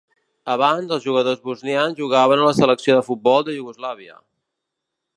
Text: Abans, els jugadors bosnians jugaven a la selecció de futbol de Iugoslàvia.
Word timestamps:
Abans, 0.53 0.93
els 0.97 1.05
jugadors 1.09 1.43
bosnians 1.43 2.01
jugaven 2.01 2.41
a 2.41 2.49
la 2.49 2.57
selecció 2.63 2.99
de 3.01 3.07
futbol 3.11 3.49
de 3.51 3.59
Iugoslàvia. 3.59 4.21